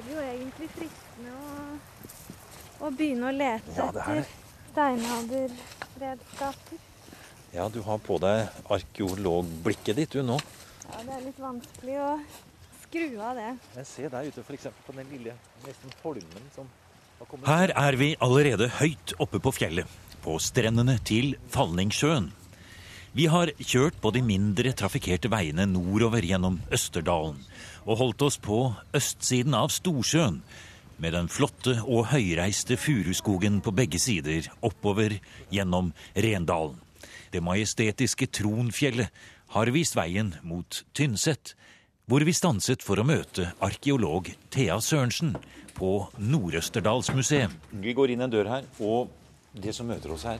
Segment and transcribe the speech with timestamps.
[0.00, 1.38] er det jo egentlig fristende å,
[2.86, 4.22] å begynne å lete Ja, det er det.
[4.22, 4.36] etter
[4.70, 6.78] steinalderredskaper.
[7.52, 10.38] Ja, du har på deg arkeologblikket ditt du nå.
[10.86, 12.10] Ja, det er litt vanskelig å
[12.84, 13.50] skru av det.
[13.76, 14.66] Jeg ser der ute f.eks.
[14.86, 15.32] på den lille
[15.66, 16.66] nesten holmen som
[17.18, 19.86] har kommet Her er vi allerede høyt oppe på fjellet,
[20.24, 22.26] på strendene til Falningssjøen.
[23.10, 27.40] Vi har kjørt på de mindre trafikkerte veiene nordover gjennom Østerdalen
[27.82, 28.58] og holdt oss på
[28.94, 30.36] østsiden av Storsjøen,
[31.00, 35.16] med den flotte og høyreiste furuskogen på begge sider oppover
[35.50, 36.76] gjennom Rendalen.
[37.34, 39.10] Det majestetiske Tronfjellet
[39.56, 41.56] har vist veien mot Tynset,
[42.06, 45.34] hvor vi stanset for å møte arkeolog Thea Sørensen
[45.74, 47.58] på Nord-Østerdalsmuseet.
[47.74, 49.10] Vi går inn en dør her, og
[49.58, 50.38] det som møter oss her,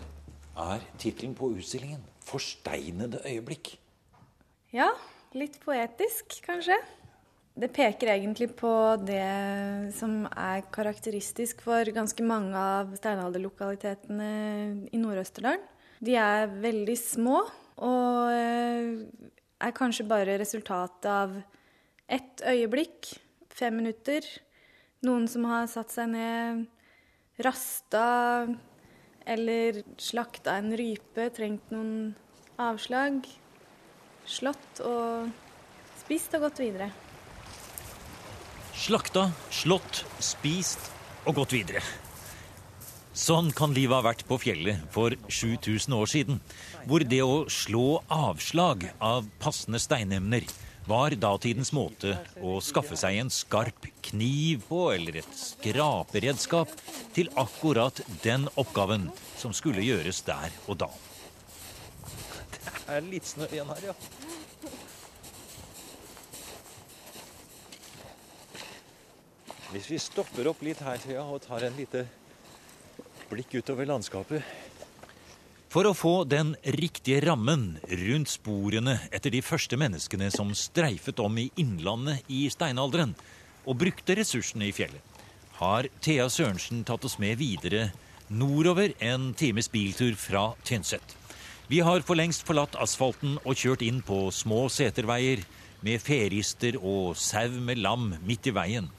[0.70, 3.76] er tittelen på utstillingen 'Forsteinede øyeblikk'.
[4.72, 4.90] Ja,
[5.34, 6.76] litt poetisk, kanskje.
[7.60, 8.70] Det peker egentlig på
[9.02, 14.30] det som er karakteristisk for ganske mange av steinalderlokalitetene
[14.92, 15.64] i Nord-Østerdalen.
[16.00, 17.42] De er veldig små
[17.80, 19.02] og eh,
[19.60, 21.34] er kanskje bare resultatet av
[22.10, 23.12] ett øyeblikk,
[23.52, 24.24] fem minutter.
[25.04, 26.64] Noen som har satt seg ned,
[27.44, 28.04] rasta
[29.30, 32.14] eller slakta en rype, trengt noen
[32.60, 33.22] avslag.
[34.26, 35.30] Slått og
[36.02, 36.90] spist og gått videre.
[38.80, 40.90] Slakta, slått, spist
[41.28, 41.82] og gått videre.
[43.20, 46.38] Sånn kan livet ha vært på fjellet for 7000 år siden,
[46.88, 50.46] hvor det å slå avslag av passende steinemner
[50.90, 56.72] var datidens måte å skaffe seg en skarp kniv på eller et skraperedskap
[57.14, 59.06] til akkurat den oppgaven
[59.38, 60.90] som skulle gjøres der og da.
[62.50, 63.94] Det er litt snø igjen her, ja.
[69.70, 72.02] Hvis vi stopper opp litt her ja, og tar en lite
[73.30, 74.69] blikk utover landskapet
[75.70, 81.36] For å få den riktige rammen rundt sporene etter de første menneskene som streifet om
[81.38, 83.12] i innlandet i steinalderen
[83.70, 84.98] og brukte ressursene i fjellet,
[85.60, 87.92] har Thea Sørensen tatt oss med videre
[88.26, 91.14] nordover en times biltur fra Tynset.
[91.70, 95.44] Vi har for lengst forlatt asfalten og kjørt inn på små seterveier
[95.86, 98.90] med ferister og sau med lam midt i veien.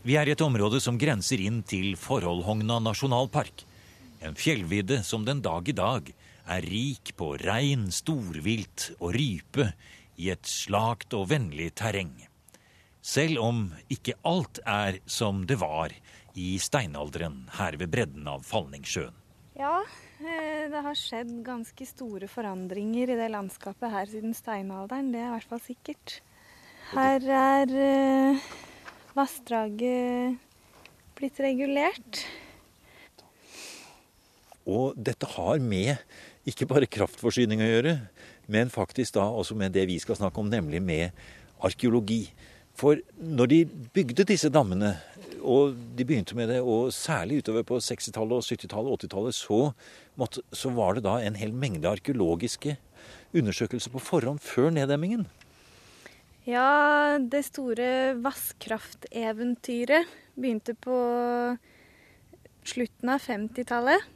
[0.00, 3.66] Vi er i et område som grenser inn til Forholdhogna nasjonalpark.
[4.24, 6.06] En fjellvidde som den dag i dag
[6.48, 9.66] er rik på rein, storvilt og rype
[10.16, 12.14] i et slakt og vennlig terreng.
[13.04, 15.92] Selv om ikke alt er som det var
[16.40, 19.18] i steinalderen her ved bredden av Falningsjøen.
[19.60, 19.82] Ja,
[20.18, 25.12] eh, det har skjedd ganske store forandringer i det landskapet her siden steinalderen.
[25.12, 26.16] Det er i hvert fall sikkert.
[26.94, 28.48] Her er eh,
[29.14, 30.40] vassdraget
[31.20, 32.24] blitt regulert.
[34.64, 35.96] Og dette har med
[36.48, 37.94] ikke bare kraftforsyning å gjøre,
[38.52, 41.24] men faktisk da også med det vi skal snakke om, nemlig med
[41.64, 42.26] arkeologi.
[42.74, 43.60] For når de
[43.94, 44.96] bygde disse dammene,
[45.44, 49.60] og de begynte med det, og særlig utover på 60-tallet, 70-tallet og 80-tallet, så,
[50.52, 52.76] så var det da en hel mengde arkeologiske
[53.34, 55.26] undersøkelser på forhånd før neddemmingen.
[56.44, 60.96] Ja, det store vannkrafteventyret begynte på
[62.68, 64.13] slutten av 50-tallet.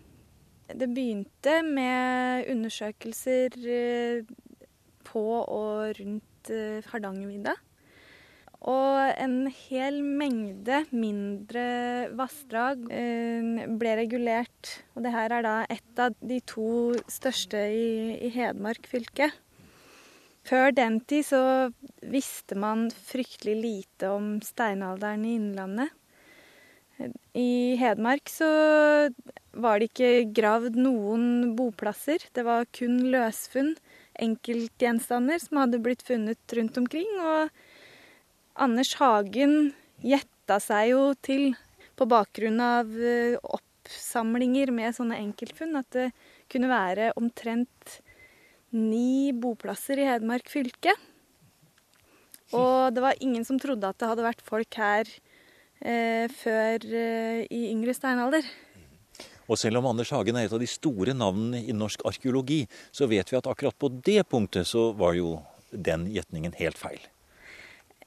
[0.68, 4.28] Det begynte med undersøkelser eh,
[5.08, 7.54] på og rundt eh, Hardangervidda.
[8.68, 11.64] Og en hel mengde mindre
[12.18, 14.74] vassdrag eh, ble regulert.
[14.92, 16.70] Og det her er da et av de to
[17.08, 19.30] største i, i Hedmark fylke.
[20.48, 21.42] Før den tid så
[22.08, 25.94] visste man fryktelig lite om steinalderen i Innlandet.
[27.38, 28.48] I Hedmark så
[29.58, 32.22] var det ikke gravd noen boplasser.
[32.34, 33.74] Det var kun løsfunn,
[34.18, 37.10] enkeltgjenstander som hadde blitt funnet rundt omkring.
[37.22, 37.52] Og
[38.58, 39.72] Anders Hagen
[40.02, 41.52] gjetta seg jo til,
[41.98, 46.10] på bakgrunn av eh, oppsamlinger med sånne enkeltfunn, at det
[46.50, 48.00] kunne være omtrent
[48.74, 50.94] ni boplasser i Hedmark fylke.
[52.56, 55.10] Og det var ingen som trodde at det hadde vært folk her
[55.80, 58.42] før eh, i yngre steinalder.
[59.48, 63.06] Og selv om Anders Hagen er et av de store navnene i norsk arkeologi, så
[63.08, 65.38] vet vi at akkurat på det punktet så var jo
[65.72, 67.00] den gjetningen helt feil.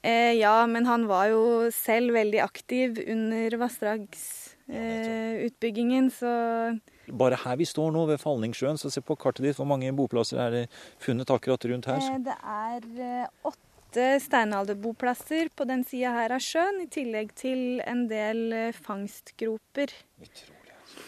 [0.02, 6.78] Eh, ja, men han var jo selv veldig aktiv under vassdragsutbyggingen, så
[7.12, 10.38] Bare her vi står nå, ved Falningssjøen, så se på kartet ditt, hvor mange boplasser
[10.38, 10.68] er det
[11.02, 11.98] funnet akkurat rundt her?
[11.98, 17.34] eh, det er eh, åtte åtte steinalderboplasser på den sida her av sjøen, i tillegg
[17.36, 19.92] til en del eh, fangstgroper.
[20.16, 21.02] Utrolig, altså.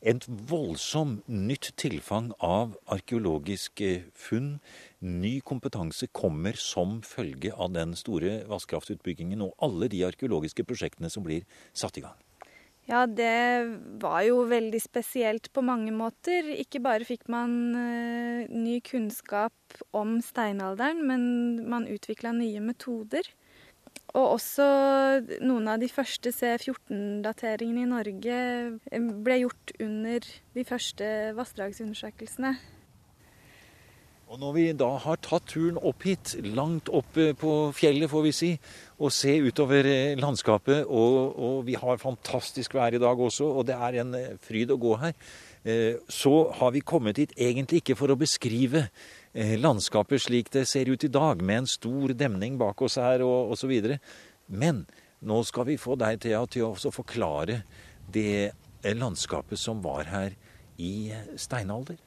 [0.00, 4.56] Et voldsom nytt tilfang av arkeologiske funn.
[5.04, 11.28] Ny kompetanse kommer som følge av den store vannkraftutbyggingen og alle de arkeologiske prosjektene som
[11.28, 11.44] blir
[11.76, 12.16] satt i gang.
[12.90, 16.48] Ja, det var jo veldig spesielt på mange måter.
[16.58, 19.54] Ikke bare fikk man uh, ny kunnskap
[19.94, 21.22] om steinalderen, men
[21.70, 23.30] man utvikla nye metoder.
[24.12, 24.66] Og også
[25.40, 28.38] noen av de første C14-dateringene i Norge
[28.92, 31.08] eh, ble gjort under de første
[31.38, 32.52] vassdragsundersøkelsene.
[34.32, 38.30] Og når vi da har tatt turen opp hit, langt opp på fjellet får vi
[38.32, 38.48] si,
[38.96, 43.66] og se utover eh, landskapet, og, og, vi har fantastisk vær i dag også, og
[43.68, 45.12] det er en eh, fryd å gå her,
[45.68, 48.86] eh, så har vi kommet hit egentlig ikke for å beskrive
[49.32, 53.52] landskapet slik det ser ut i dag, med en stor demning bak oss her og
[53.52, 53.72] osv.
[54.48, 54.82] Men
[55.24, 57.62] nå skal vi få deg, Thea, til å forklare
[58.12, 58.52] det
[58.96, 60.36] landskapet som var her
[60.80, 62.00] i steinalder.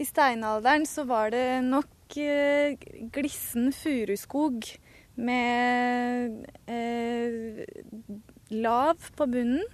[0.00, 2.78] I steinalderen så var det nok eh,
[3.12, 4.64] glissen furuskog
[5.20, 7.60] med eh,
[8.48, 9.66] lav på bunnen.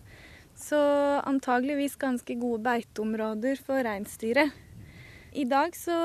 [0.57, 0.81] Så
[1.29, 4.51] antageligvis ganske gode beiteområder for reinsdyret.
[5.37, 5.97] I dag så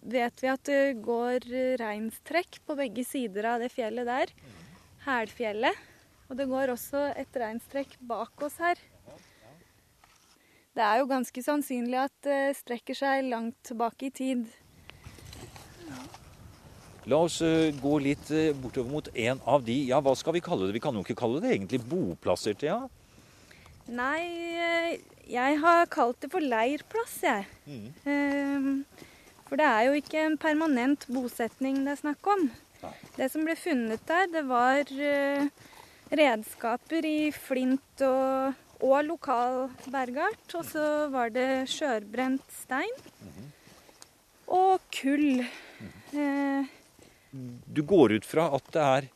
[0.00, 1.48] vet vi at det går
[1.82, 4.32] reinstrekk på begge sider av det fjellet der.
[5.04, 5.88] Hælfjellet.
[6.30, 8.78] Og det går også et reinstrekk bak oss her.
[10.72, 14.46] Det er jo ganske sannsynlig at det strekker seg langt tilbake i tid.
[17.10, 20.44] La oss uh, gå litt uh, bortover mot en av de Ja, hva skal vi
[20.44, 20.76] kalle det?
[20.76, 22.78] Vi kan jo ikke kalle det egentlig boplasser, Thea?
[23.90, 24.22] Nei,
[24.54, 24.92] uh,
[25.26, 27.44] jeg har kalt det for leirplass, jeg.
[27.66, 27.88] Mm.
[28.06, 28.72] Ehm,
[29.48, 32.48] for det er jo ikke en permanent bosetning det er snakk om.
[32.82, 32.94] Nei.
[33.18, 34.88] Det som ble funnet der, det var
[36.12, 40.44] redskaper i flint og og lokal bergart.
[40.58, 42.92] Og så var det skjørbrent stein.
[44.52, 45.44] Og kull.
[46.12, 46.70] Eh,
[47.32, 49.10] du går ut fra at det er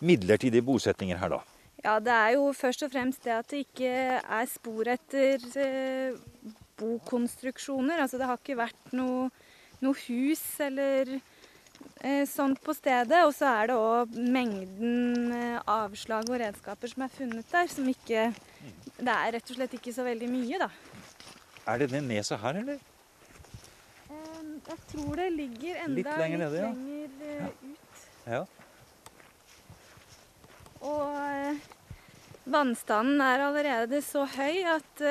[0.00, 1.40] midlertidige bosetninger her, da?
[1.84, 6.16] Ja, det er jo først og fremst det at det ikke er spor etter eh,
[6.78, 8.00] bokonstruksjoner.
[8.00, 9.28] Altså det har ikke vært noe,
[9.82, 11.18] noe hus eller
[12.00, 13.24] Eh, sånt på stedet.
[13.26, 17.88] Og så er det òg mengden eh, avslag og redskaper som er funnet der, som
[17.90, 18.28] ikke
[18.98, 20.68] Det er rett og slett ikke så veldig mye, da.
[21.68, 22.78] Er det det neset her, eller?
[24.10, 26.70] Eh, jeg tror det ligger enda litt lenger, nede, ja.
[26.72, 27.48] lenger ja.
[27.62, 28.06] ut.
[28.28, 28.42] Ja.
[30.88, 35.02] Og vannstanden er allerede så høy at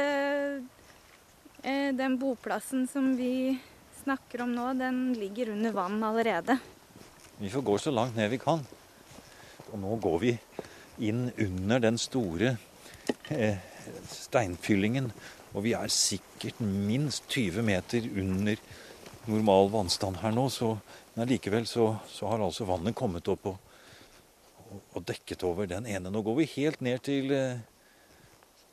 [1.98, 3.58] den boplassen som vi
[4.08, 6.58] snakker om nå, den ligger under vann allerede.
[7.38, 8.62] Vi får gå så langt ned vi kan.
[9.68, 10.32] Og nå går vi
[11.10, 12.54] inn under den store
[13.28, 13.60] eh,
[14.12, 15.12] steinfyllingen.
[15.56, 18.60] Og vi er sikkert minst 20 meter under
[19.28, 20.48] normal vannstand her nå.
[20.54, 20.76] Så,
[21.16, 23.74] men likevel så, så, har altså vannet kommet opp og,
[24.68, 26.12] og, og, dekket over den ene.
[26.14, 27.60] Nå går vi helt ned til eh,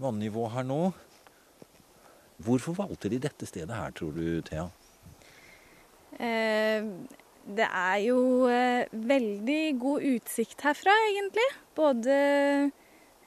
[0.02, 0.80] vannivå her nå.
[2.44, 4.66] Hvorfor valgte de dette stedet her, tror du, Thea?
[6.18, 6.82] Eh,
[7.44, 11.46] det er jo eh, veldig god utsikt herfra, egentlig.
[11.76, 12.16] Både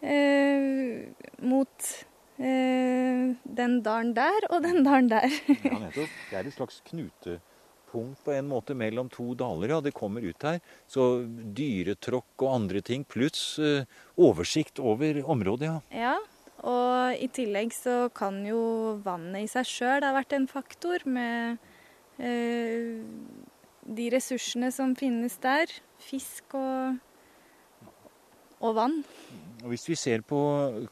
[0.01, 1.09] eh,
[1.41, 1.89] mot
[2.37, 5.27] eh, den dalen der og den dalen der.
[5.67, 6.17] ja, nettopp.
[6.29, 9.77] Det er et slags knutepunkt på en måte mellom to daler.
[9.77, 10.59] Ja, det kommer ut her.
[10.87, 11.23] Så
[11.57, 13.87] dyretråkk og andre ting, pluss eh,
[14.17, 15.79] oversikt over området, ja.
[16.07, 16.17] ja.
[16.67, 21.59] Og i tillegg så kan jo vannet i seg sjøl ha vært en faktor med
[22.17, 22.97] Eh,
[23.87, 25.71] de ressursene som finnes der.
[26.01, 26.97] Fisk og,
[28.61, 29.01] og vann.
[29.63, 30.39] Og hvis vi ser på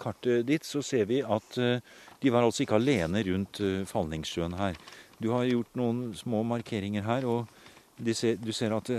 [0.01, 1.83] kartet ditt, så ser vi at eh,
[2.21, 4.77] de var altså ikke alene rundt eh, Falningssjøen her.
[5.21, 7.47] Du har gjort noen små markeringer her, og
[8.13, 8.91] ser, du ser at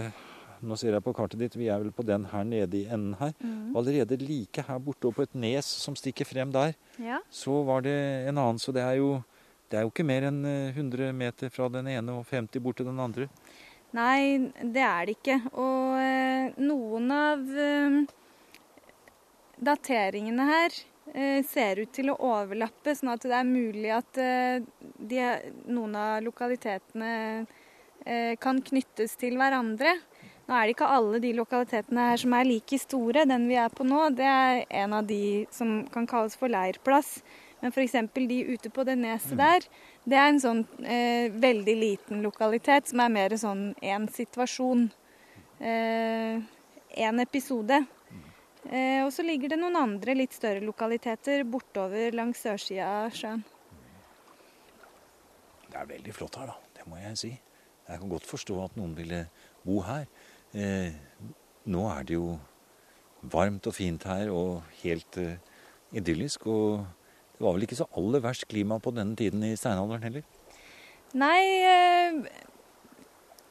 [0.67, 3.13] Nå ser jeg på kartet ditt, vi er vel på den her nede i enden
[3.21, 3.35] her.
[3.45, 3.75] Mm.
[3.77, 7.19] Allerede like her borte og på et nes som stikker frem der, ja.
[7.29, 7.93] så var det
[8.31, 8.59] en annen.
[8.59, 9.19] Så det er jo
[9.71, 12.79] det er jo ikke mer enn 100 eh, meter fra den ene og 50 bort
[12.79, 13.27] til den andre.
[13.97, 15.41] Nei, det er det ikke.
[15.59, 17.97] Og eh, noen av eh,
[19.57, 20.75] dateringene her
[21.15, 24.61] eh, ser ut til å overlappe, sånn at det er mulig at eh,
[24.99, 25.23] de,
[25.71, 27.13] noen av lokalitetene
[28.05, 29.97] eh, kan knyttes til hverandre.
[30.47, 33.25] Nå er det ikke alle de lokalitetene her som er like store.
[33.27, 37.19] Den vi er på nå, det er en av de som kan kalles for leirplass.
[37.63, 37.97] Men f.eks.
[38.15, 39.41] de ute på det neset mm.
[39.41, 39.67] der,
[40.07, 44.91] det er en sånn eh, veldig liten lokalitet som er mer sånn én situasjon.
[45.57, 47.81] én episode.
[48.67, 53.45] Eh, og så ligger det noen andre litt større lokaliteter bortover langs sørsida av sjøen.
[55.71, 56.57] Det er veldig flott her, da.
[56.75, 57.33] Det må jeg si.
[57.87, 59.27] Jeg kan godt forstå at noen ville
[59.67, 60.07] bo her.
[60.57, 60.95] Eh,
[61.71, 62.37] nå er det jo
[63.23, 65.39] varmt og fint her og helt eh,
[65.95, 66.49] idyllisk.
[66.51, 66.83] Og
[67.37, 70.27] det var vel ikke så aller verst klima på denne tiden i steinalderen heller?
[71.15, 72.19] Nei, eh,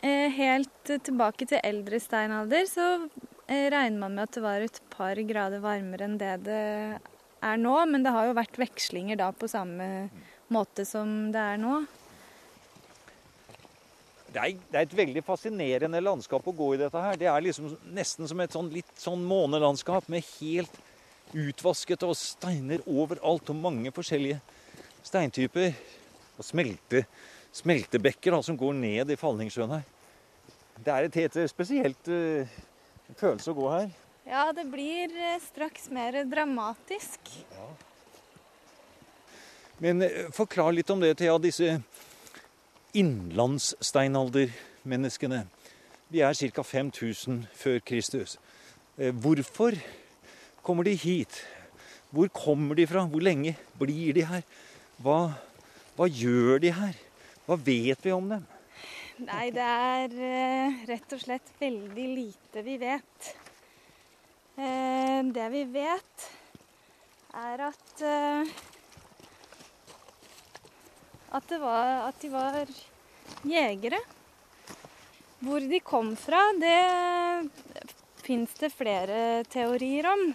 [0.04, 2.90] eh helt tilbake til eldre steinalder så
[3.48, 6.62] regner man med at det var et par grader varmere enn det det
[7.46, 7.75] er nå.
[7.90, 10.08] Men det har jo vært vekslinger da på samme
[10.54, 11.84] måte som det er nå.
[14.36, 17.16] Det er, et veldig fascinerende landskap å gå i dette her.
[17.20, 20.82] Det er liksom nesten som et sånn litt sånn månelandskap med helt
[21.36, 24.42] utvasket og steiner overalt og mange forskjellige
[25.06, 25.72] steintyper.
[26.36, 27.06] Og smelte,
[27.56, 29.86] smeltebekker da, som går ned i Falningsjøen her.
[30.84, 32.58] Det er et helt spesielt uh,
[33.20, 33.90] følelse å gå her.
[34.26, 37.20] Ja, det blir uh, straks mer dramatisk.
[37.54, 37.68] Ja.
[39.84, 41.38] Men uh, forklar litt om det, Thea.
[41.42, 41.82] Disse
[42.96, 45.48] innlandssteinaldermenneskene.
[46.10, 46.64] Vi er ca.
[46.64, 48.40] 5000 før Kristus.
[48.98, 49.76] Eh, hvorfor
[50.64, 51.44] kommer de hit?
[52.10, 53.06] Hvor kommer de fra?
[53.06, 54.42] Hvor lenge blir de her?
[55.02, 55.34] Hva,
[55.98, 56.96] hva gjør de her?
[57.46, 58.46] Hva vet vi om dem?
[59.24, 63.30] Nei, det er uh, rett og slett veldig lite vi vet.
[64.60, 66.26] Uh, det vi vet,
[67.36, 68.56] er at uh,
[71.36, 72.68] at, var, at de var
[73.48, 74.00] jegere.
[75.46, 77.50] Hvor de kom fra, det
[78.26, 80.34] fins det flere teorier om.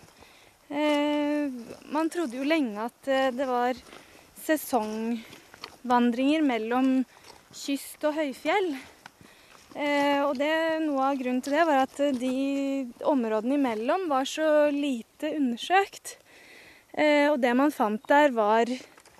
[0.70, 1.50] Eh,
[1.90, 3.74] man trodde jo lenge at eh, det var
[4.44, 7.04] sesongvandringer mellom
[7.54, 8.70] kyst og høyfjell.
[9.74, 10.52] Eh, og det,
[10.86, 12.34] noe av grunnen til det var at de
[13.06, 16.16] områdene imellom var så lite undersøkt.
[17.30, 18.66] og det man fant der, var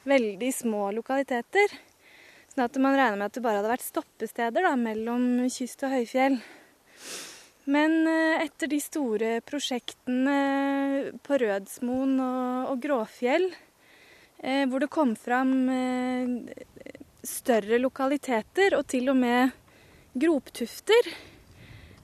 [0.05, 1.77] veldig små lokaliteter.
[2.51, 5.95] Sånn at man regner med at det bare hadde vært stoppesteder da, mellom kyst og
[5.95, 6.41] høyfjell.
[7.71, 13.47] Men eh, etter de store prosjektene på Rødsmoen og, og Gråfjell,
[14.43, 19.57] eh, hvor det kom fram eh, større lokaliteter og til og med
[20.21, 21.11] groptufter,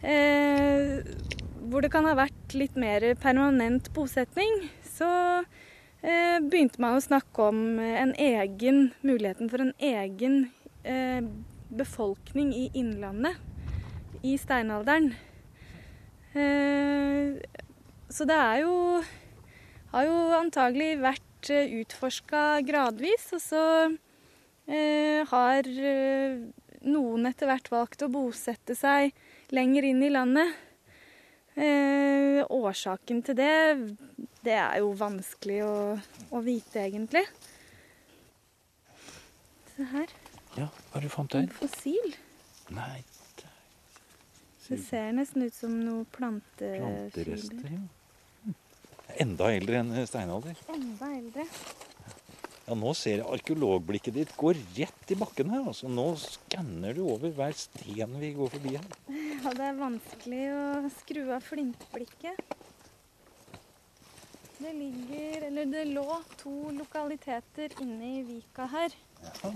[0.03, 1.01] eh,
[1.67, 5.11] hvor det kan ha vært litt mer permanent bosetning, så
[6.07, 10.37] Eh, begynte man å snakke om en egen, muligheten for en egen
[10.87, 11.25] eh,
[11.75, 13.41] befolkning i Innlandet
[14.23, 15.15] i steinalderen.
[16.37, 17.41] Eh,
[18.07, 18.77] så det er jo
[19.91, 23.65] har jo antagelig vært utforska gradvis, og så
[24.67, 25.69] har
[26.87, 29.15] noen etter hvert valgt å bosette seg
[29.55, 30.55] lenger inn i landet.
[32.51, 33.53] årsaken til det
[34.47, 35.75] det er jo vanskelig å,
[36.31, 37.25] å vite, egentlig.
[39.73, 40.13] Se her.
[40.57, 41.49] Ja, hva du fant der?
[41.49, 42.15] En fossil.
[42.77, 43.03] Nei,
[43.41, 43.51] det,
[44.69, 47.11] det ser nesten ut som noe plantefiler.
[47.11, 48.55] Planterester, ja.
[49.23, 50.63] Enda eldre enn steinalder.
[50.73, 51.47] Enda eldre.
[52.67, 55.69] Ja, Nå ser jeg arkeologblikket ditt går rett i bakken her.
[55.71, 55.87] altså.
[55.87, 58.89] Nå skanner du over hver sten vi går forbi her.
[59.45, 60.65] Ja, det er vanskelig å
[60.97, 62.43] skru av flintblikket.
[64.57, 66.09] Det ligger, eller det lå
[66.41, 68.95] to lokaliteter inne i vika her.
[69.23, 69.53] Ja.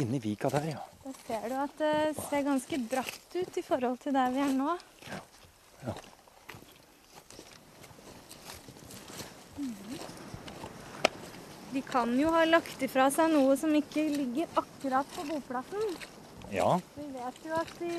[0.00, 0.84] Inni vika der, ja.
[1.04, 1.96] Da ser du at det
[2.30, 4.78] ser ganske bratt ut i forhold til der vi er nå.
[5.10, 5.20] Ja.
[5.84, 5.92] ja.
[5.92, 6.06] Mm.
[11.72, 15.90] De kan jo ha lagt ifra seg noe som ikke ligger akkurat på boplassen.
[16.54, 16.78] Ja.
[16.96, 17.92] Vi vet jo at de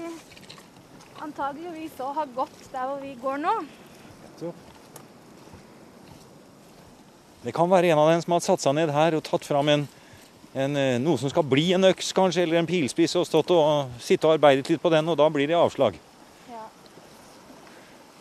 [1.21, 3.55] antageligvis òg har gått der hvor vi går nå.
[7.43, 9.69] Det kan være en av dem som har satt seg ned her og tatt fram
[9.71, 9.85] en,
[10.53, 13.93] en, eh, noe som skal bli en øks, kanskje, eller en pilspiss, og stått og
[14.03, 15.99] sitte og arbeidet litt på den, og da blir det avslag.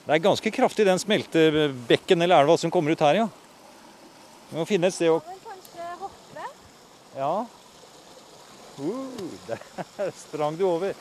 [0.08, 3.24] Det er ganske kraftig, den smeltebekken eller elva som kommer ut her, ja.
[4.48, 6.46] Vi må finne et sted å Kanskje hoppe?
[7.12, 7.32] Ja.
[8.78, 10.96] Uh, der sprang du over.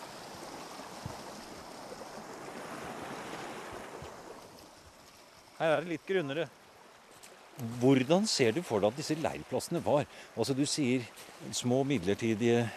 [5.62, 6.50] Her er det litt grunnere.
[7.80, 10.04] Hvordan ser du for deg at disse leirplassene var?
[10.36, 11.08] Altså Du sier
[11.56, 12.68] små, midlertidige,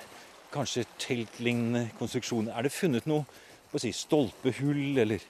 [0.54, 2.54] kanskje teltlignende konstruksjoner.
[2.54, 3.26] Er det funnet noe
[3.72, 5.26] på å si, stolpehull eller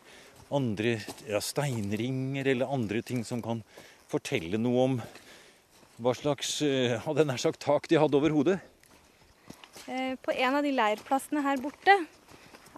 [0.51, 3.63] andre ja, steinringer eller andre ting som kan
[4.11, 4.99] fortelle noe om
[6.01, 6.59] hva slags
[7.05, 8.57] hadde nær sagt, tak de hadde over hodet?
[9.87, 11.95] Eh, på en av de leirplassene her borte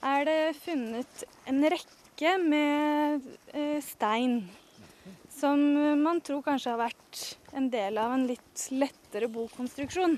[0.03, 4.43] er det funnet en rekke med eh, stein
[5.33, 5.59] som
[6.03, 7.23] man tror kanskje har vært
[7.59, 10.15] en del av en litt lettere bokonstruksjon.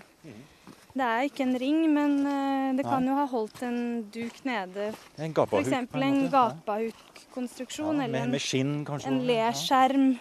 [0.94, 3.78] Det er ikke en ring, men eh, det kan jo ha holdt en
[4.14, 4.92] duk nede.
[5.18, 5.66] En gapahuk.
[5.66, 5.74] F.eks.
[5.74, 6.28] en måte.
[6.30, 10.12] gapahukkonstruksjon Ja, eller en, skinn, en leskjerm.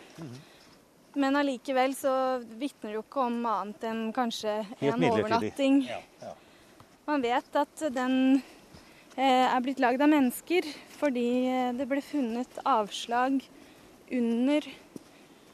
[1.13, 2.13] Men allikevel så
[2.57, 5.83] vitner det jo ikke om annet enn kanskje Helt en overnatting.
[5.85, 6.33] Ja, ja.
[7.05, 8.17] Man vet at den
[9.13, 10.65] eh, er blitt lagd av mennesker
[10.97, 13.37] fordi eh, det ble funnet avslag
[14.09, 14.69] under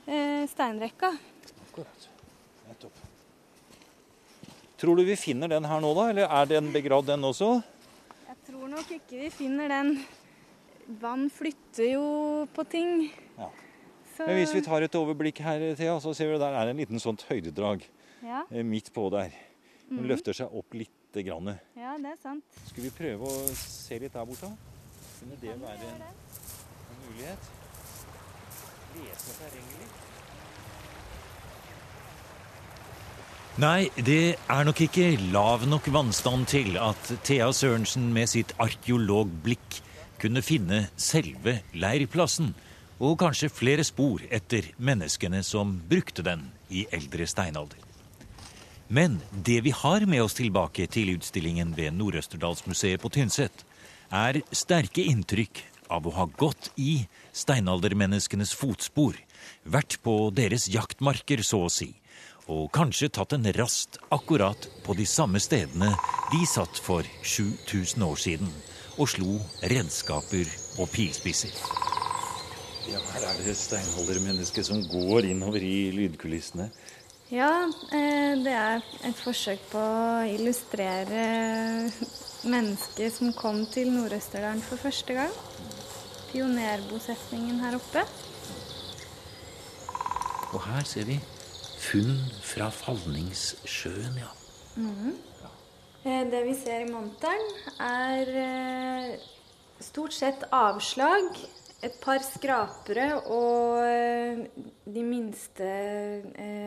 [0.07, 1.11] eh, steinrekka.
[1.67, 2.09] Akkurat.
[2.69, 2.98] Nettopp.
[4.79, 6.05] Tror du vi finner den her nå, da?
[6.13, 7.49] Eller er den begravd, den også?
[8.29, 9.89] Jeg tror nok ikke vi finner den.
[11.01, 12.05] Vann flytter jo
[12.55, 13.09] på ting.
[13.37, 13.49] Ja.
[14.15, 16.71] Så, Men hvis vi tar et overblikk her, Thea, så ser vi at der er
[16.71, 17.83] en liten sånt høydedrag
[18.23, 19.29] ja, eh, midt på der.
[19.89, 20.07] Den Mhm.
[20.11, 21.59] løfter seg opp lite grann.
[21.75, 22.43] ja, det er sant.
[22.67, 24.49] Skal vi prøve å se litt der borte?
[25.19, 27.49] Kunne det være en, en mulighet?
[28.95, 30.08] Lese terrenget litt?
[33.59, 39.81] Nei, det er nok ikke lav nok vannstand til at Thea Sørensen med sitt arkeologblikk
[40.21, 42.53] kunne finne selve leirplassen,
[43.03, 47.83] og kanskje flere spor etter menneskene som brukte den i eldre steinalder.
[48.87, 53.65] Men det vi har med oss tilbake til utstillingen ved Nord-Østerdalsmuseet på Tynset,
[54.07, 57.01] er sterke inntrykk av å ha gått i
[57.35, 59.19] steinaldermenneskenes fotspor,
[59.67, 61.91] vært på deres jaktmarker, så å si,
[62.49, 65.91] og kanskje tatt en rast akkurat på de samme stedene
[66.31, 68.49] de satt for 7000 år siden
[68.99, 69.37] og slo
[69.71, 70.49] redskaper
[70.81, 71.53] og pilspisser.
[72.89, 76.71] Ja, her er det steinaldermennesket som går innover i lydkulissene.
[77.29, 81.91] Ja, eh, det er et forsøk på å illustrere
[82.49, 85.35] mennesket som kom til Nord-Østerdalen for første gang.
[86.31, 88.07] Pionerbosetningen her oppe.
[90.49, 91.19] Og her ser vi
[91.79, 94.31] funn fra Falningssjøen, ja.
[96.03, 97.47] Eh, Det vi ser i monteren,
[97.83, 99.15] er eh,
[99.83, 101.31] stort sett avslag,
[101.79, 104.41] et par skrapere og eh,
[104.83, 105.67] de minste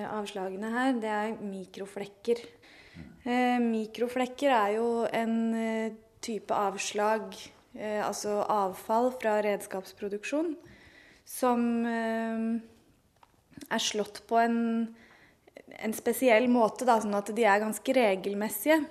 [0.09, 2.40] avslagene her, det er mikroflekker.
[3.62, 5.37] Mikroflekker er jo en
[6.25, 7.37] type avslag,
[7.79, 10.57] altså avfall fra redskapsproduksjon,
[11.25, 14.59] som er slått på en
[15.80, 18.82] en spesiell måte, da, sånn at de er ganske regelmessige.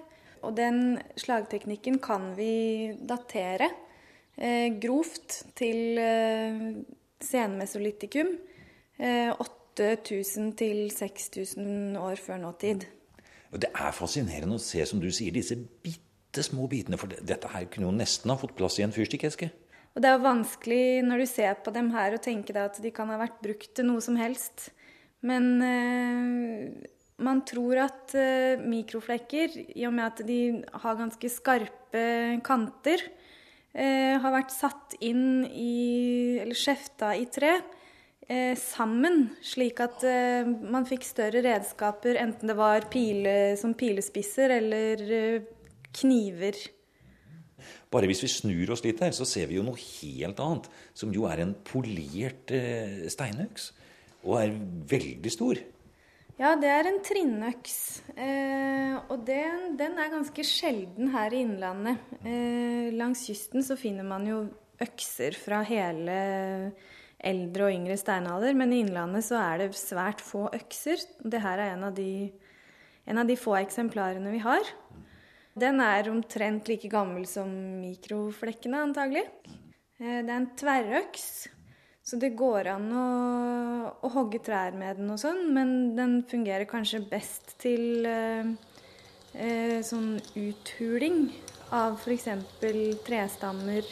[0.41, 3.69] Og den slagteknikken kan vi datere
[4.37, 6.63] eh, grovt til eh,
[7.21, 8.33] senmesolitikum.
[8.97, 12.87] Eh, 8000 til 6000 år før nåtid.
[13.51, 16.99] Og Det er fascinerende å se, som du sier, disse bitte små bitene.
[16.99, 19.51] For dette her kunne jo nesten ha fått plass i en fyrstikkeske.
[19.91, 22.79] Og det er jo vanskelig når du ser på dem her og tenker deg at
[22.83, 24.69] de kan ha vært brukt til noe som helst.
[25.27, 26.89] Men eh,
[27.21, 30.39] man tror at eh, mikroflekker, i og med at de
[30.83, 32.05] har ganske skarpe
[32.45, 33.03] kanter,
[33.73, 37.59] eh, har vært satt inn i, eller skjefta i tre,
[38.25, 44.57] eh, sammen, slik at eh, man fikk større redskaper, enten det var pile, som pilespisser
[44.57, 45.49] eller eh,
[46.01, 46.57] kniver.
[47.91, 50.71] Bare hvis vi snur oss litt her, så ser vi jo noe helt annet.
[50.97, 52.49] Som jo er en polert
[53.11, 53.67] steinøks.
[54.25, 54.55] Og er
[54.91, 55.61] veldig stor.
[56.41, 57.75] Ja, det er en trinnøks.
[58.15, 62.01] Eh, og den, den er ganske sjelden her i Innlandet.
[62.25, 64.45] Eh, langs kysten så finner man jo
[64.81, 66.15] økser fra hele
[67.21, 71.03] eldre og yngre steinalder, men i Innlandet så er det svært få økser.
[71.21, 72.31] Det her er en av de,
[73.05, 74.73] en av de få eksemplarene vi har.
[75.61, 77.49] Den er omtrent like gammel som
[77.83, 79.27] mikroflekkene, antagelig.
[80.01, 81.27] Eh, det er en tverrøks.
[82.11, 83.01] Så det går an å,
[84.03, 88.49] å hogge trær med den og sånn, men den fungerer kanskje best til eh,
[89.31, 91.29] eh, sånn uthuling
[91.71, 92.27] av f.eks.
[93.07, 93.87] trestammer.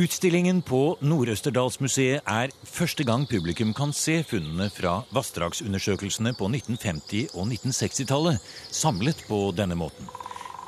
[0.00, 7.44] Utstillingen på Nord-Østerdalsmuseet er første gang publikum kan se funnene fra vassdragsundersøkelsene på 1950- og
[7.44, 10.08] 1960-tallet samlet på denne måten.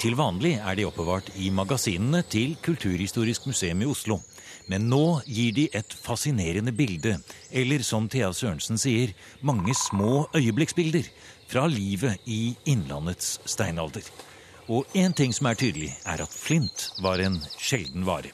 [0.01, 4.21] Til vanlig er de oppbevart i magasinene til Kulturhistorisk museum i Oslo.
[4.69, 7.17] Men nå gir de et fascinerende bilde,
[7.51, 11.09] eller som Thea Sørensen sier, mange små øyeblikksbilder
[11.51, 14.05] fra livet i Innlandets steinalder.
[14.71, 18.31] Og én ting som er tydelig, er at flint var en sjelden vare.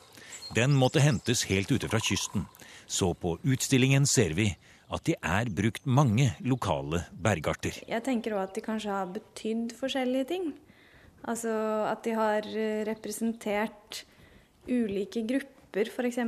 [0.55, 2.45] Den måtte hentes helt ute fra kysten.
[2.87, 4.51] Så på utstillingen ser vi
[4.93, 7.81] at det er brukt mange lokale bergarter.
[7.89, 10.53] Jeg tenker òg at de kanskje har betydd forskjellige ting.
[11.27, 11.51] Altså
[11.89, 12.47] at de har
[12.87, 14.05] representert
[14.69, 16.19] ulike grupper, f.eks.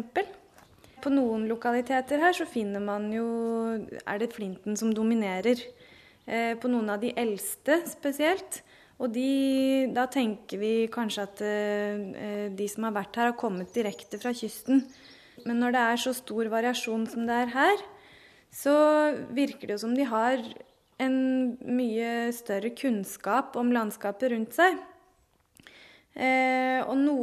[1.00, 3.26] På noen lokaliteter her så finner man jo
[4.04, 5.56] Er det flinten som dominerer.
[6.28, 8.62] Eh, på noen av de eldste spesielt.
[8.98, 13.72] Og de, da tenker vi kanskje at eh, de som har vært her, har kommet
[13.72, 14.82] direkte fra kysten.
[15.46, 17.84] Men når det er så stor variasjon som det er her,
[18.52, 18.74] så
[19.32, 20.42] virker det jo som de har
[20.98, 21.18] en
[21.62, 24.76] mye større kunnskap om landskapet rundt seg.
[26.18, 27.17] Eh, og noen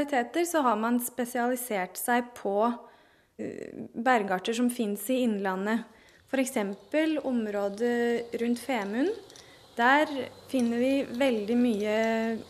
[0.00, 2.72] lokaliteter så har man spesialisert seg på
[3.38, 5.84] eh, bergarter som fins i innlandet.
[6.30, 6.56] F.eks.
[7.24, 9.10] området rundt Femund.
[9.76, 10.06] Der
[10.48, 11.96] finner vi veldig mye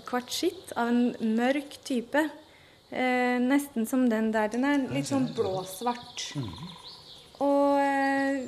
[0.07, 2.29] kvartsitt av en mørk type.
[2.91, 4.51] Eh, nesten som den der.
[4.51, 6.27] Den er litt sånn blåsvart.
[7.41, 8.45] Og eh,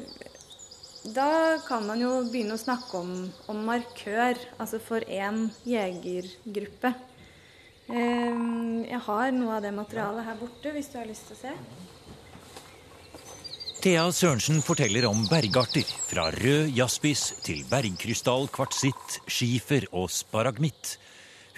[1.14, 3.14] da kan man jo begynne å snakke om,
[3.48, 6.92] om markør, altså for én jegergruppe.
[7.92, 8.36] Eh,
[8.88, 11.56] jeg har noe av det materialet her borte, hvis du har lyst til å se.
[13.82, 20.94] Thea Sørensen forteller om bergarter, fra rød jaspis til bergkrystall, kvartsitt, skifer og sparagmitt.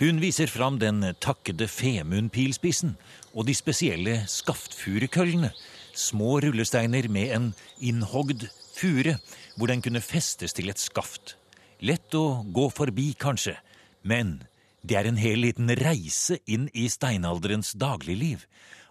[0.00, 2.96] Hun viser fram den takkede Femundpilspissen
[3.34, 5.52] og de spesielle skaftfurukøllene,
[5.94, 7.46] små rullesteiner med en
[7.78, 9.18] innhogd fure,
[9.54, 11.36] hvor den kunne festes til et skaft.
[11.84, 13.54] Lett å gå forbi, kanskje,
[14.02, 14.40] men
[14.84, 18.44] det er en hel liten reise inn i steinalderens dagligliv,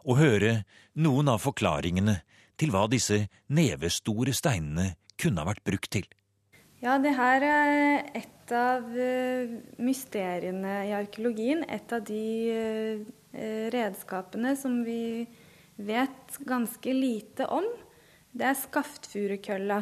[0.03, 0.63] å høre
[0.97, 2.19] noen av forklaringene
[2.59, 6.07] til hva disse nevestore steinene kunne ha vært brukt til.
[6.83, 11.63] Ja, det her er et av eh, mysteriene i arkeologien.
[11.71, 15.23] Et av de eh, redskapene som vi
[15.79, 17.69] vet ganske lite om.
[18.33, 19.79] Det er skaftfurukølla.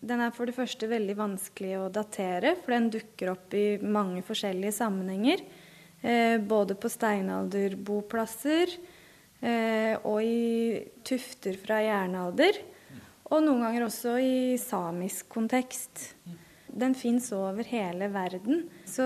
[0.00, 4.22] Den er for det første veldig vanskelig å datere, for den dukker opp i mange
[4.26, 5.42] forskjellige sammenhenger.
[6.02, 8.76] Eh, både på steinalderboplasser,
[9.44, 12.58] Eh, og i tufter fra jernalder.
[13.26, 16.12] Og noen ganger også i samisk kontekst.
[16.66, 18.66] Den fins over hele verden.
[18.88, 19.04] Så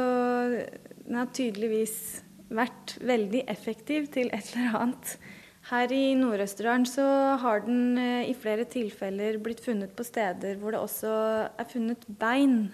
[1.06, 5.14] den har tydeligvis vært veldig effektiv til et eller annet.
[5.68, 7.04] Her i Nord-Østerdalen så
[7.42, 11.12] har den eh, i flere tilfeller blitt funnet på steder hvor det også
[11.60, 12.70] er funnet bein.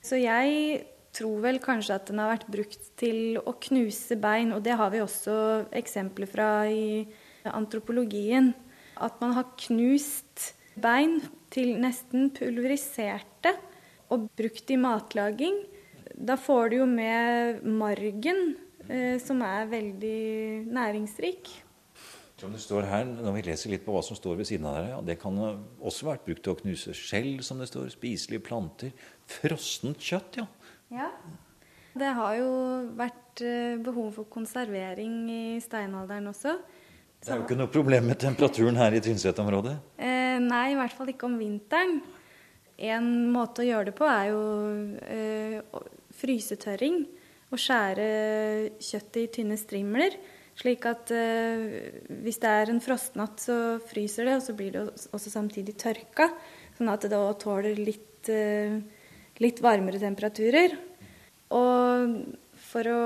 [0.00, 0.84] Så jeg
[1.16, 4.92] tror vel kanskje at den har vært brukt til å knuse bein, og det har
[4.94, 5.34] vi også
[5.76, 7.02] eksempler fra i
[7.50, 8.52] antropologien.
[9.00, 11.18] At man har knust bein
[11.50, 13.56] til nesten pulveriserte
[14.14, 15.64] og brukt i matlaging.
[16.14, 18.54] Da får du jo med margen,
[18.86, 21.50] eh, som er veldig næringsrik.
[22.40, 24.78] Som det står her, Når vi leser litt på hva som står ved siden av
[24.78, 28.44] dere, ja, det kan også vært brukt til å knuse skjell, som det står, spiselige
[28.46, 28.94] planter,
[29.28, 30.46] frossent kjøtt, ja.
[30.90, 31.10] Ja.
[32.00, 32.50] Det har jo
[32.96, 36.56] vært eh, behov for konservering i steinalderen også.
[37.20, 39.74] Det er jo ikke noe problem med temperaturen her i Tynset-området?
[40.00, 41.98] Eh, nei, i hvert fall ikke om vinteren.
[42.80, 44.42] En måte å gjøre det på er jo
[45.04, 45.82] eh,
[46.22, 47.02] frysetørring.
[47.50, 48.06] Å skjære
[48.80, 50.16] kjøttet i tynne strimler.
[50.60, 54.86] Slik at eh, hvis det er en frostnatt, så fryser det, og så blir det
[54.90, 56.28] også samtidig tørka.
[56.76, 58.76] Sånn at det òg tåler litt eh,
[59.40, 60.76] litt varmere temperaturer.
[61.56, 62.16] Og
[62.70, 63.02] for å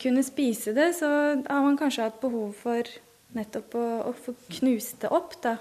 [0.00, 2.86] kunne spise det, så har man kanskje hatt behov for
[3.36, 5.56] nettopp å, å få knust det opp, da.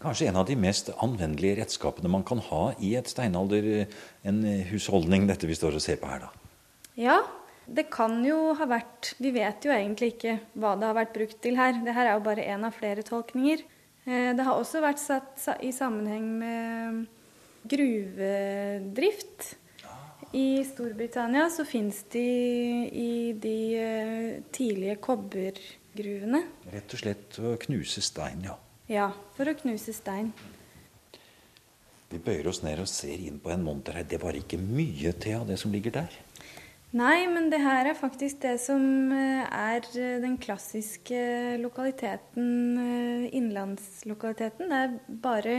[0.00, 3.88] Kanskje en av de mest anvendelige redskapene man kan ha i et steinalder,
[4.28, 6.52] en husholdning, dette vi står og ser på her, da.
[6.96, 7.18] Ja,
[7.66, 11.38] det kan jo ha vært Vi vet jo egentlig ikke hva det har vært brukt
[11.42, 11.74] til her.
[11.82, 13.62] Dette er jo bare én av flere tolkninger.
[14.06, 17.06] Eh, det har også vært satt i sammenheng med
[17.66, 19.54] gruvedrift.
[20.36, 22.26] I Storbritannia så fins de
[22.90, 26.42] i de eh, tidlige kobbergruvene.
[26.74, 28.56] Rett og slett å knuse stein, ja.
[28.90, 30.30] Ja, for å knuse stein.
[32.06, 34.06] Vi bøyer oss ned og ser inn på en monter her.
[34.06, 36.18] Det var ikke mye av det som ligger der?
[36.94, 42.78] Nei, men det her er faktisk det som eh, er eh, den klassiske lokaliteten,
[43.34, 44.70] innlandslokaliteten.
[44.70, 44.94] Det er
[45.24, 45.56] bare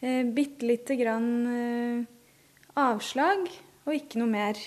[0.00, 2.06] eh, bitte lite grann eh,
[2.80, 3.44] avslag
[3.84, 4.62] og ikke noe mer.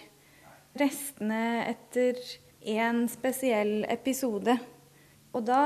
[0.79, 2.21] Restene etter
[2.69, 4.59] én spesiell episode.
[5.33, 5.63] Og da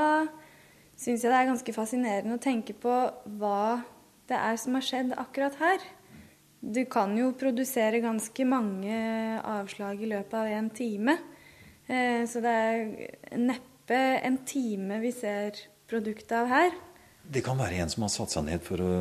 [0.96, 2.94] syns jeg det er ganske fascinerende å tenke på
[3.38, 3.82] hva
[4.30, 5.84] det er som har skjedd akkurat her.
[6.64, 8.96] Du kan jo produsere ganske mange
[9.44, 11.18] avslag i løpet av en time.
[11.86, 15.58] Eh, så det er neppe en time vi ser
[15.90, 16.76] produktet av her.
[17.24, 18.94] Det kan være en som har satt seg ned for å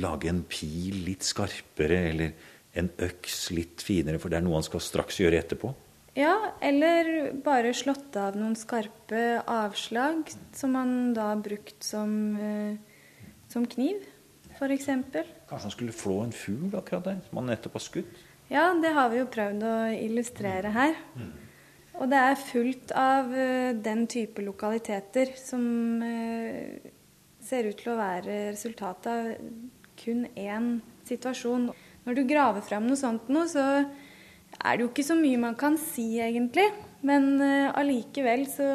[0.00, 2.32] lage en pil litt skarpere, eller
[2.78, 5.72] en øks litt finere, for det er noe han skal straks gjøre etterpå?
[6.18, 12.78] Ja, eller bare slått av noen skarpe avslag som han da har brukt som, eh,
[13.52, 14.02] som kniv,
[14.58, 14.88] f.eks.
[15.48, 18.24] Kanskje han skulle flå en fugl akkurat der, som han nettopp har skutt?
[18.48, 20.96] Ja, det har vi jo prøvd å illustrere her.
[21.98, 25.64] Og det er fullt av eh, den type lokaliteter som
[26.04, 26.78] eh,
[27.42, 29.32] ser ut til å være resultatet av
[29.98, 30.76] kun én
[31.08, 31.72] situasjon.
[32.06, 35.58] Når du graver fram noe sånt noe, så er det jo ikke så mye man
[35.58, 36.68] kan si, egentlig.
[37.02, 38.70] Men eh, allikevel så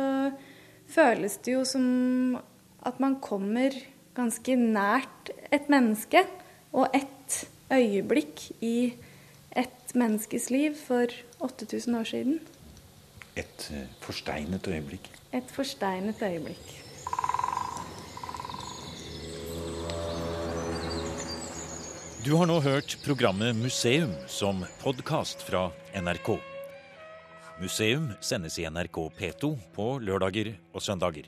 [0.93, 2.37] føles det jo som
[2.83, 3.73] at man kommer
[4.13, 6.23] ganske nært et menneske
[6.73, 7.39] og et
[7.73, 8.93] øyeblikk i
[9.57, 11.09] et menneskes liv for
[11.41, 12.39] 8000 år siden.
[13.35, 15.09] Et eh, forsteinet øyeblikk.
[15.33, 16.79] Et forsteinet øyeblikk.
[22.23, 26.37] Du har nå hørt programmet Museum som podkast fra NRK.
[27.59, 31.27] Museum sendes i NRK P2 på lørdager og søndager.